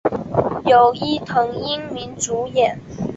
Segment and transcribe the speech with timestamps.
[0.65, 2.81] 由伊藤英明主演。